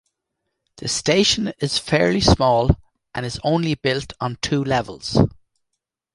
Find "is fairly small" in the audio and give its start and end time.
1.59-2.71